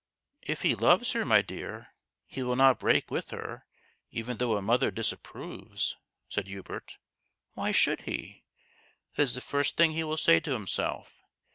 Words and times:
"If 0.53 0.63
he 0.63 0.73
loves 0.73 1.11
her, 1.11 1.23
my 1.23 1.43
dear, 1.43 1.93
he 2.25 2.41
will 2.41 2.55
not 2.55 2.79
break 2.79 3.11
with 3.11 3.29
her, 3.29 3.67
even 4.09 4.37
though 4.37 4.57
a 4.57 4.61
mother 4.63 4.89
disapproves," 4.89 5.95
said 6.27 6.47
Hubert." 6.47 6.97
Why 7.53 7.71
should 7.71 8.01
he? 8.01 8.41
That 9.13 9.21
is 9.21 9.35
the 9.35 9.41
first 9.41 9.77
thing 9.77 9.91
he 9.91 10.03
will 10.03 10.17
say 10.17 10.39
to 10.39 10.53
himself. 10.53 11.21